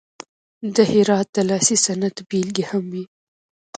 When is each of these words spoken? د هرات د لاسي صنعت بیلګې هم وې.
د 0.75 0.77
هرات 0.91 1.27
د 1.35 1.37
لاسي 1.49 1.75
صنعت 1.85 2.17
بیلګې 2.29 2.63
هم 2.71 2.83
وې. 2.93 3.03